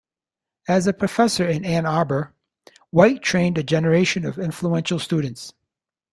[0.67, 2.33] As a professor in Ann Arbor,
[2.89, 5.53] White trained a generation of influential students.